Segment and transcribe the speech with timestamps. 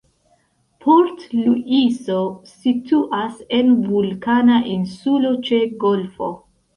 [0.85, 2.15] Port-Luiso
[2.53, 6.31] situas en vulkana insulo ĉe golfo.